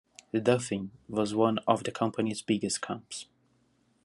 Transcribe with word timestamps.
The 0.31 0.41
Dolphin 0.41 0.89
was 1.07 1.35
one 1.35 1.59
of 1.67 1.83
the 1.83 1.91
company's 1.91 2.41
biggest 2.41 2.81
camps. 2.81 3.27